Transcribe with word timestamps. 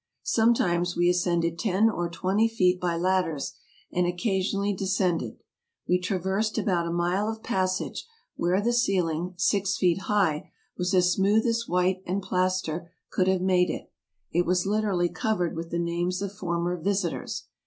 Sometimes 0.23 0.97
we 0.97 1.07
ascended 1.11 1.59
ten 1.59 1.87
or 1.87 2.09
twenty 2.09 2.47
feet 2.47 2.79
by 2.81 2.97
ladders, 2.97 3.53
and 3.91 4.07
occasionally 4.07 4.73
descended. 4.73 5.37
We 5.87 5.99
traversed 6.01 6.57
about 6.57 6.87
a 6.87 6.91
mile 6.91 7.29
of 7.29 7.43
passage 7.43 8.07
where 8.35 8.59
the 8.61 8.73
ceiling, 8.73 9.35
six 9.37 9.77
feet 9.77 9.99
high, 10.07 10.49
was 10.75 10.95
as 10.95 11.11
smooth 11.13 11.45
and 11.45 11.55
white 11.67 12.01
as 12.07 12.17
plaster 12.19 12.91
could 13.11 13.27
have 13.27 13.41
made 13.41 13.69
it. 13.69 13.91
It 14.31 14.47
was 14.47 14.65
literally 14.65 15.07
covered 15.09 15.55
with 15.55 15.69
the 15.69 15.77
names 15.77 16.23
of 16.23 16.33
former 16.33 16.77
visitors. 16.81 17.43